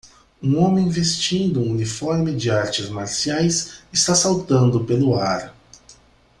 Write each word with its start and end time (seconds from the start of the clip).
Um 0.41 0.57
homem 0.57 0.89
vestindo 0.89 1.61
um 1.61 1.69
uniforme 1.73 2.33
de 2.35 2.49
artes 2.49 2.89
marciais 2.89 3.83
está 3.93 4.15
saltando 4.15 4.83
pelo 4.83 5.15
ar. 5.15 5.53